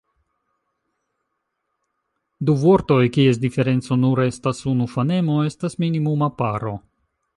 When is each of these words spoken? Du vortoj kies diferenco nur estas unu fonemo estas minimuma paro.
Du 2.49 2.55
vortoj 2.63 2.99
kies 3.17 3.41
diferenco 3.45 3.99
nur 4.05 4.23
estas 4.27 4.65
unu 4.73 4.89
fonemo 4.95 5.37
estas 5.51 5.79
minimuma 5.85 6.33
paro. 6.41 6.75